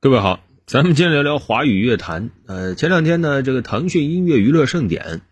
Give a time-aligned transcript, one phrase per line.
[0.00, 2.30] 各位好，咱们今天聊聊华语乐坛。
[2.46, 5.22] 呃，前两天呢，这个腾讯音乐娱乐盛典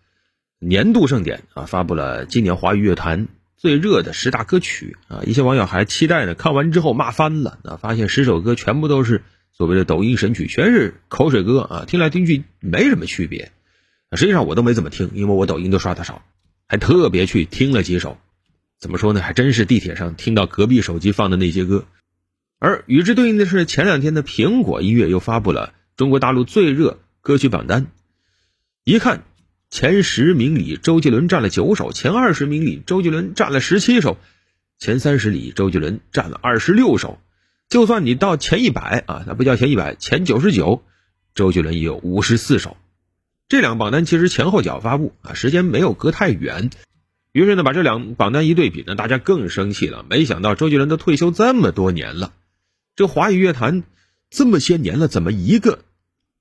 [0.59, 5.23] 年度盛典啊，发布了今年华语乐坛最热的十大歌曲啊。
[5.25, 9.23] 一些网友还期待呢，看完之后骂翻了啊，发现十首歌全部都是
[9.53, 13.53] 所谓的抖音神曲，全是口水歌啊，听来听去没什么区别。
[14.17, 16.23] 实际上我都没怎么听，因为我抖音都刷的少，
[16.67, 18.17] 还特别去听了几首。
[18.81, 19.21] 怎么说呢？
[19.21, 21.85] 还真是地铁上听到隔壁手机放的那些歌。
[22.59, 27.87] 而与之对应的是，前两天的苹果音乐又发布了中国大陆最热歌曲榜单。
[28.83, 29.23] 一看，
[29.69, 34.17] 前十名里周杰伦占了九首，前二十名里周杰伦占了十七首，
[34.79, 37.19] 前三十里周杰伦占了二十六首。
[37.69, 40.81] 就算你到前一百啊，那不叫前一百，前九十九，
[41.35, 42.77] 周杰伦也有五十四首。
[43.49, 46.71] 这两个榜单其实前后脚发布啊，时间没有隔太远。
[47.33, 50.03] 于是呢，把这两榜单一对比呢，大家更生气了。
[50.09, 52.33] 没想到周杰伦都退休这么多年了。
[52.97, 53.83] 这华语乐坛
[54.31, 55.85] 这么些年了，怎么一个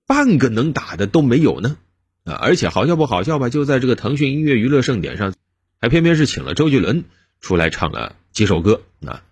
[0.07, 1.77] 半个能打的都没有呢？
[2.25, 3.51] 啊，而且好笑不好笑吧？
[3.51, 5.35] 就在这个腾讯音乐娱乐盛典上，
[5.79, 7.05] 还偏偏是请了周杰伦
[7.43, 8.81] 出来唱了几首歌。
[9.07, 9.23] 啊，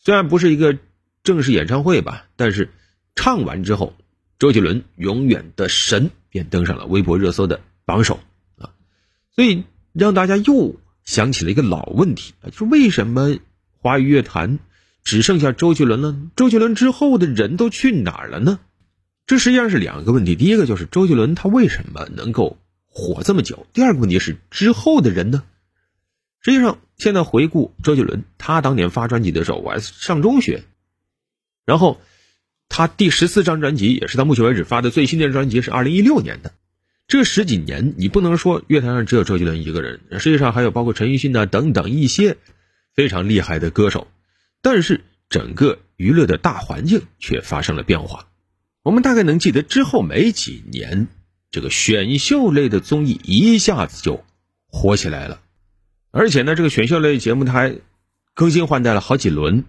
[0.00, 0.76] 虽然不是一个
[1.22, 2.70] 正式演唱会吧，但是
[3.14, 3.94] 唱完之后，
[4.40, 8.18] 周杰伦永远的神便登上了微博热搜的榜首
[8.58, 8.74] 啊，
[9.30, 13.36] 所以让大家又想起了一个老问题啊，就是为什么
[13.70, 14.58] 华语乐坛？
[15.04, 16.16] 只剩下周杰伦了。
[16.36, 18.60] 周杰伦之后的人都去哪儿了呢？
[19.26, 20.34] 这实际上是两个问题。
[20.36, 23.66] 第一个就是周杰伦他为什么能够火这么久？
[23.72, 25.42] 第二个问题是之后的人呢？
[26.40, 30.64] 实际上，现在回顾周杰伦，他当年发专辑的时候，我还上中学。
[31.64, 32.00] 然后，
[32.68, 36.52] 他第十四张专辑也是到目前为止发的最新的专辑，是二零一六年的。
[37.06, 42.38] 这十几年，你不能说乐坛上只有周杰伦一个人，实际上还有包括陈奕迅啊等等一些
[42.92, 44.08] 非常厉害的歌手。
[44.62, 48.28] 但是整个娱乐的大环境却发生了变化。
[48.82, 51.08] 我们大概能记得之后没几年，
[51.50, 54.24] 这个选秀类的综艺一下子就
[54.66, 55.40] 火起来了。
[56.10, 57.76] 而且呢，这个选秀类节目它还
[58.34, 59.64] 更新换代了好几轮。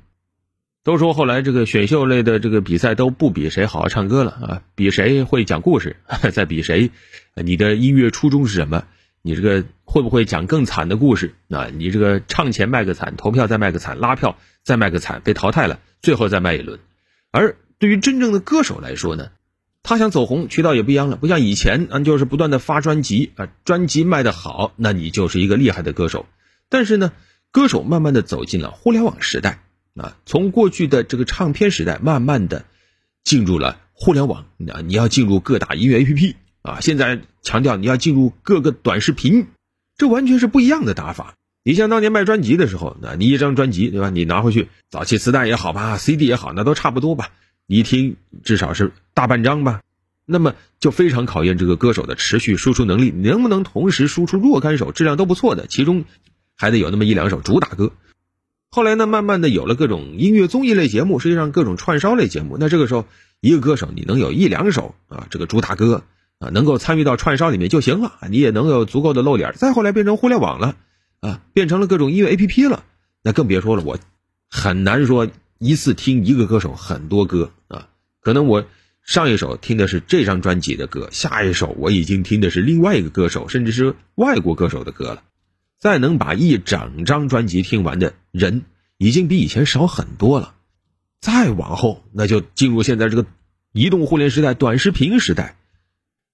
[0.83, 5.95] 都说后来这个选秀类的这个比赛都不比谁好好唱歌了啊，比谁会讲故事，
[6.33, 6.91] 再比谁
[7.35, 8.85] 你的音乐初衷是什么。
[9.25, 11.33] 你这个会不会讲更惨的故事？
[11.49, 16.79] 啊，你这个唱前卖个惨，投票再卖个惨，拉票再卖个惨，被淘汰了，最后再卖一轮。
[17.31, 19.29] 而对于真正的歌手来说呢，
[19.81, 26.25] 他想走红，渠道也不一样了，不像以前啊，就是不断的发专辑啊，专辑卖得好，那你就是一个厉害的歌手。
[26.67, 27.13] 但是呢，
[27.49, 29.63] 歌手慢慢的走进了互联网时代
[29.95, 32.65] 啊，从过去的这个唱片时代，慢慢的
[33.23, 36.35] 进入了互联网啊，你要进入各大音乐 APP。
[36.63, 39.47] 啊，现在强调你要进入各个短视频，
[39.97, 41.35] 这完全是不一样的打法。
[41.65, 44.09] 你像当年卖专辑的时候，那你一张专辑对吧？
[44.09, 47.29] 你拿回去，早期磁带也好吧，CD 也好，那都差不多吧。
[47.67, 49.81] 你一听至少是大半张吧，
[50.25, 56.05] 那么就非常考验这个歌手的持续输出能力，能不能同时输出若干首质量都不错的，其中
[56.55, 57.91] 还得有那么一两首主打歌。
[58.69, 63.05] 后来呢，慢慢的有了各种音乐综艺类节目，实际上各种串烧类节目，那这个时候
[63.41, 66.03] 一个歌手你能有一两首啊，这个主打歌。
[66.43, 69.53] 啊，能够参与到串烧里面就行了，你也能有足够的露脸。
[69.55, 70.75] 再后来变成互联网了，
[71.21, 72.83] 啊，变成了各种音乐 APP 了，
[73.21, 73.83] 那更别说了。
[73.83, 73.97] 我
[74.49, 77.87] 很难说一次听一个歌手很多歌啊，
[78.19, 78.65] 可能我
[79.03, 85.23] 上一首听的是这张专辑的歌，下一首我已经听的是另外一个歌手，甚至是外国歌手的歌了。
[85.79, 88.63] 再能把一整张专辑听完的人，
[88.97, 90.55] 已经比以前少很多了。
[91.21, 93.25] 再往后，那就进入现在这个
[93.71, 95.57] 移动互联时代、短视频时代。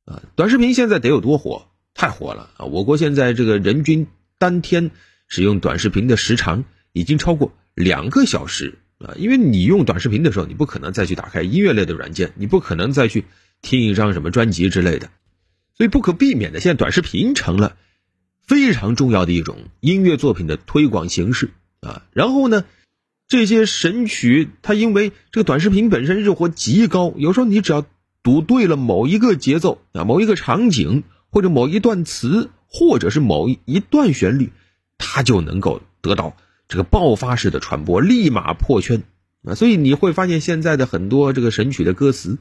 [0.10, 1.68] 啊，短视频现在得有多火？
[1.94, 2.66] 太火了啊！
[2.66, 4.90] 我国现在这个人均单天
[5.28, 9.14] 使用短视频的时长已经超过两个小时啊！
[9.18, 13.26] 因为你用短视频的时候，你不可能再去打开音乐类的软件，你不可能再去
[13.62, 15.12] 听一张什么专辑之类的，
[15.76, 17.76] 所以不可避免的，现在短视频成了
[18.42, 22.04] 非常重要的一种音乐作品的推广形式啊！
[22.14, 22.64] 然后呢，
[23.28, 27.86] 这些神曲它因为这个短视频本身热火极高，有时候你只要。
[28.22, 34.52] 读对了某一个节奏啊，某一个场景，或者某一段词，或者是某一段旋律，
[34.98, 36.36] 它就能够得到
[36.68, 39.04] 这个爆发式的传播，立马破圈
[39.44, 39.56] 啊！
[39.56, 42.38] 所以你会发现现在的很多这个神曲的歌词，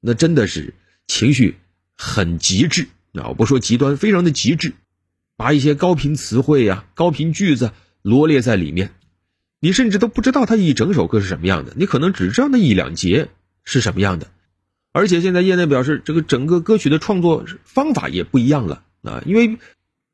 [0.00, 0.74] 那真的是
[1.06, 1.56] 情绪
[1.96, 3.28] 很极致啊！
[3.28, 4.74] 我不说极端，非常的极致，
[5.36, 7.72] 把一些高频词汇呀、高频句子
[8.02, 8.90] 罗列在里面，
[9.60, 13.28] 你甚至都不知道它一整首歌是什么样的，你可能只知道那一两节
[13.62, 14.26] 是什么样的。
[14.92, 19.56] 而且现在业内表示，这个整个歌曲的创作方法也不一样了啊，因为，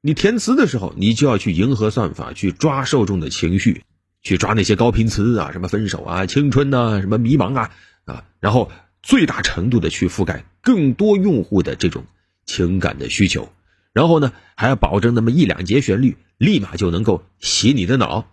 [0.01, 3.83] 你填词的时候，你就要去迎合算法，去抓受众的情绪，
[4.23, 7.71] 去抓那些高频词啊，什么分手啊、青春呐、什么迷茫啊
[8.05, 8.71] 啊，然后
[9.03, 12.05] 最大程度的去覆盖更多用户的这种
[12.47, 13.53] 情感的需求，
[13.93, 18.31] 然后呢，还要保证那么一两节旋律立马就能够洗你的脑。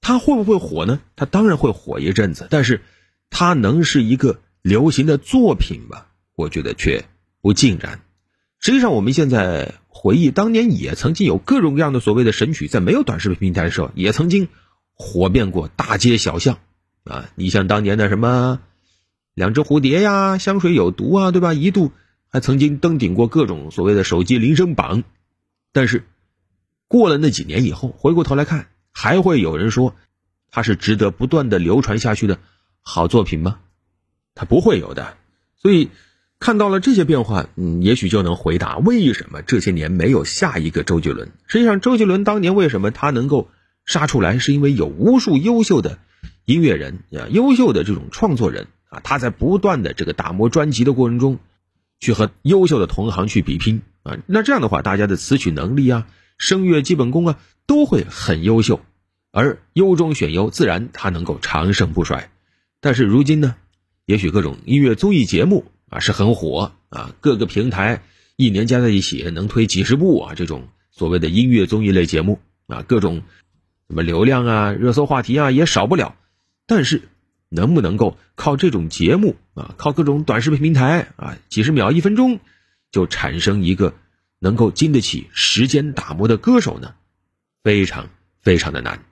[0.00, 1.00] 它会不会火呢？
[1.16, 2.80] 它当然会火一阵子，但是
[3.28, 6.08] 它能是一个流行的作品吧？
[6.34, 7.04] 我觉得却
[7.40, 8.00] 不尽然。
[8.58, 14.48] 实际上，我们现在回忆当年，也曾经有各种各样的所谓的神曲，在没有短视频平台的时候，也曾经
[14.92, 16.58] 火遍过大街小巷
[17.04, 17.30] 啊！
[17.36, 18.58] 你像当年的什么
[19.34, 21.54] 《两只蝴蝶》呀，《香水有毒》啊，对吧？
[21.54, 21.92] 一度
[22.28, 25.04] 还曾经登顶过各种所谓的手机铃声榜。
[25.72, 26.08] 但是
[26.88, 29.94] 过了那几年以后，回过头来看，还会有人说
[30.50, 32.40] 它是值得不断的流传下去的
[32.80, 33.60] 好作品吗？
[34.36, 35.16] 它不会有的。
[35.56, 35.90] 所以。
[36.38, 41.30] 看到了这些变化，嗯，也许就能回答为什么这些年没有下一个周杰伦。
[41.46, 43.48] 实际上，周杰伦当年为什么他能够
[43.86, 45.98] 杀出来，是因为有无数优秀的
[46.44, 51.38] 音乐人啊，优秀的这种创作人啊，他在不断的这个打磨专辑的过程中，
[52.00, 54.18] 去和优秀的同行去比拼啊。
[54.26, 56.06] 那这样的话，大家的词曲能力啊、
[56.36, 58.80] 声乐基本功啊，都会很优秀，
[59.32, 62.28] 而优中选优，自然他能够长盛不衰。
[62.80, 63.56] 但是如今呢，
[64.06, 65.66] 也许各种音乐综艺节目。
[65.88, 67.14] 啊，是很火啊！
[67.20, 68.02] 各个平台
[68.34, 73.22] 一年加在一起能推几十部啊，这种所谓的音乐综艺类节目啊，各种
[73.86, 76.16] 什么流量啊、热搜话题啊也少不了。
[76.66, 77.02] 但是，
[77.50, 82.40] 能不能够靠这种节目啊，靠各种短视频平台啊，几十秒、一分钟
[82.90, 83.94] 就产生一个
[84.40, 86.96] 能够经得起时间打磨的歌手呢？
[87.62, 88.10] 非常
[88.42, 89.04] 非常的难。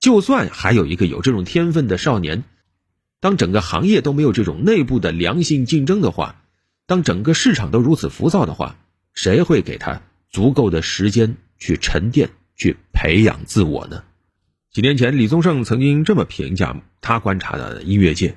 [0.00, 2.44] 就算还有一个有这种天分的少年。
[3.20, 6.42] 当整个行业都没有这种内部的良性竞争的话，
[6.86, 8.76] 当整个市场都如此浮躁的话，
[9.12, 10.00] 谁会给他
[10.30, 14.04] 足够的时间去沉淀、去培养自我呢？
[14.72, 18.36] 几年前，李宗盛曾经这么评价他观察的音乐界，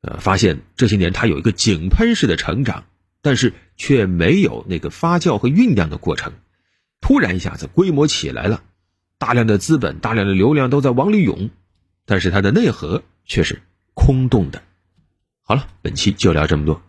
[0.00, 2.84] 呃，发现这些年他有一个井喷式的成长，
[3.20, 6.32] 但是却没有那个发酵和酝酿的过程，
[7.00, 8.62] 突然一下子规模起来了，
[9.18, 11.50] 大量的资本、大量的流量都在往里涌，
[12.06, 13.60] 但是它的内核却是。
[13.94, 14.62] 空洞的。
[15.42, 16.80] 好了，本期就聊这么多。